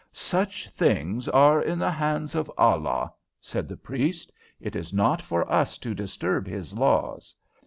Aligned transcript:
"Such 0.13 0.67
things 0.71 1.27
are 1.29 1.61
in 1.61 1.77
the 1.77 1.91
hands 1.91 2.33
of 2.33 2.51
Allah," 2.57 3.13
said 3.39 3.67
the 3.67 3.77
priest. 3.77 4.31
"It 4.59 4.75
is 4.75 4.91
not 4.91 5.21
for 5.21 5.47
us 5.47 5.77
to 5.77 5.93
disturb 5.93 6.47
His 6.47 6.73
laws. 6.73 7.35